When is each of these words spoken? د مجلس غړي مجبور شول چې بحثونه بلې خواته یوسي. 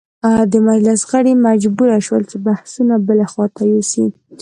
د 0.51 0.53
مجلس 0.69 1.01
غړي 1.09 1.33
مجبور 1.47 1.89
شول 2.07 2.23
چې 2.31 2.37
بحثونه 2.45 2.93
بلې 3.07 3.25
خواته 3.31 3.61
یوسي. 3.71 4.05